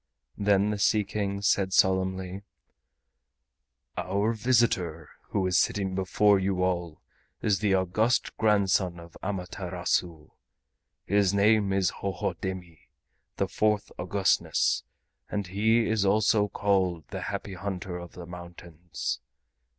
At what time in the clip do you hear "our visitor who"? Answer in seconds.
3.95-5.45